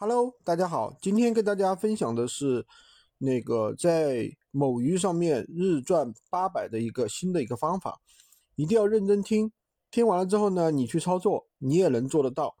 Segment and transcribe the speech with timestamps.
[0.00, 2.64] Hello，大家好，今天跟大家分享的是
[3.18, 8.00] 那个在某鱼上面日赚八百的一个新的一个方法，
[8.54, 9.50] 一定要认真听。
[9.90, 12.54] 听完了之后呢，你去操作，你也能做得到。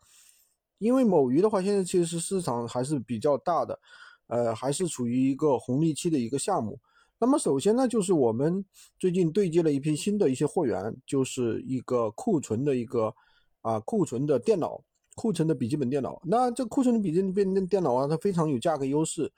[0.78, 3.78] 因为某鱼的话，现在其实市场还是比较大的，
[4.26, 6.80] 呃，还是处于一个红利期的一个项目。
[7.20, 8.64] 那么首先呢，就是我们
[8.98, 13.14] 最近对接了一批新的一些货源，就是一个库存的一个
[13.60, 14.82] 啊库存的电脑。
[15.18, 19.32] 库存的笔记本电脑，那这库存的笔记本电脑啊，它非常有价格优势。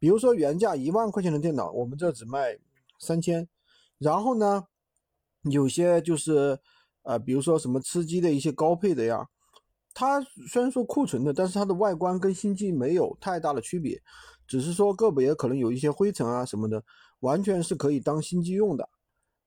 [0.00, 2.58] 比如说原价一万块钱的电脑，我们这只卖
[2.98, 3.46] 三千。
[3.98, 4.66] 然后呢，
[5.42, 6.58] 有些就是
[7.02, 9.28] 呃，比如说什么吃鸡的一些高配的呀，
[9.94, 14.02] 它虽然说库存的，但是它的外观跟新机没有太大的区别，
[14.48, 16.82] 只是说个别可能有一些灰尘啊什么的，
[17.20, 18.88] 完全是可以当新机用的。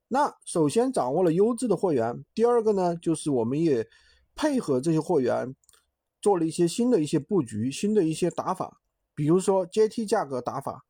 [0.07, 3.85] 那首先掌握了优质的货源，第二个呢，就是我们也
[4.33, 5.53] 配合这些货源。
[6.23, 8.79] 做了一些新的一些布局，新的一些打法，
[9.13, 10.85] 比如说阶梯价格打法，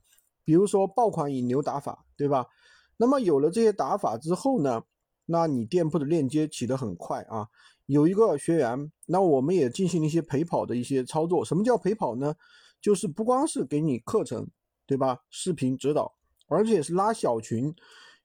[0.46, 2.46] 比如说爆款引流打法，对吧？
[2.98, 4.84] 那么有了这些打法之后呢，
[5.26, 7.48] 那你店铺的链接起得很快啊。
[7.88, 11.44] 有一个学员，那我们也进行了一些陪跑的一些操作。
[11.44, 12.36] 什么叫陪跑呢？
[12.80, 14.48] 就是不光是给你课程，
[14.86, 15.22] 对吧？
[15.32, 16.14] 视频指导，
[16.48, 17.74] 而且是拉小群，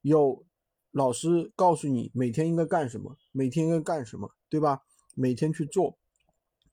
[0.03, 0.45] 有
[0.93, 4.83] 老师告诉你每天应该干什么，每天应该干什么，对吧？
[5.15, 5.97] 每天去做。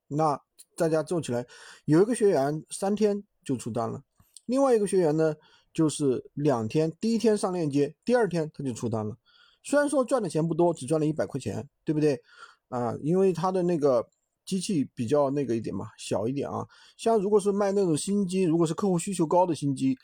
[0.08, 0.40] 那
[0.76, 1.46] 大家做起来，
[1.86, 4.04] 有一个学员三天就出单了，
[4.46, 5.34] 另外一个学员呢，
[5.74, 9.18] 就是两天，第一天上链接，第二天他就出单了。
[9.64, 12.22] 虽然说赚的钱不多，只赚了一百块钱，对不对？
[12.70, 14.08] 啊，因为他的那个
[14.46, 16.68] 机器比较那个一点嘛，小一点啊。
[16.98, 19.98] 像如果是卖那种新机，如果是客户需求高的新机，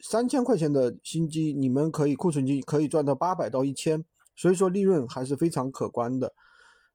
[0.00, 4.04] 三千块钱的新机，你们可以库存机可以赚到八百到一千，
[4.36, 6.34] 所以说利润还是非常可观的。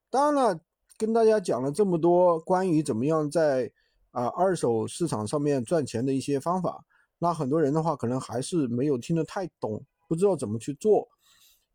[0.10, 0.62] 当然了。
[0.98, 3.72] 跟大家讲了这么多关于怎么样在
[4.12, 6.84] 啊二手市场上面赚钱的一些方法，
[7.20, 11.08] 那很多人的话可能还是没有听得太懂，不知道怎么去做。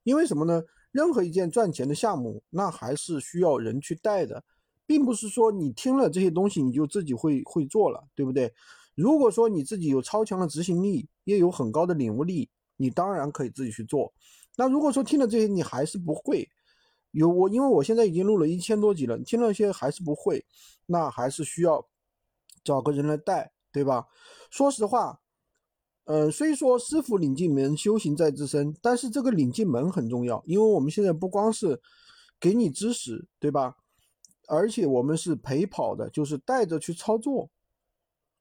[0.03, 0.63] 因为什么呢？
[0.91, 4.45] 任何一件赚钱的项目，那还是需要人去带的，
[4.85, 8.53] 并不是说你听了这些东西你就自己会会做了，对不对？
[8.95, 14.13] 如果说你自己有超强的执行力，也有很高的领悟力，你当然可以自己去做。
[14.57, 16.47] 那如果说听了这些你还是不会，
[17.13, 20.45] 有我，因为我现在已经录了一千多集了，听了些还是不会，
[20.87, 21.87] 那还是需要
[22.65, 24.07] 找个人来带，对吧？
[24.51, 25.21] 说实话，
[26.05, 31.79] 呃，虽说师傅领进门，修行在自身，但是这个领进门很重要，因为我们现在不光是
[32.41, 33.77] 给你知识，对吧？
[34.49, 37.51] 而且我们是陪跑的，就是带着去操作，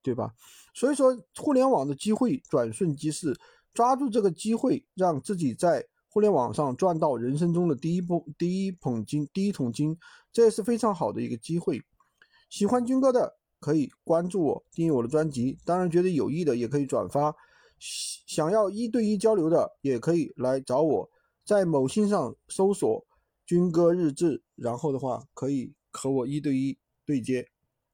[0.01, 0.33] 对吧？
[0.73, 3.37] 所以说，互联网的机会转瞬即逝，
[3.73, 5.85] 抓住这个机会，让自己在。
[6.13, 9.97] 互联网上赚到人生中的第一波第一桶金，第一桶金，
[10.33, 11.81] 这也是非常好的一个机会。
[12.49, 15.57] 喜欢军哥的可以关注我，订阅我的专辑。
[15.63, 17.33] 当然，觉得有益的也可以转发。
[17.79, 21.09] 想要一对一交流的也可以来找我，
[21.45, 23.05] 在某信上搜索
[23.47, 27.47] “军哥日志”，然后的话可以和我一对一对接。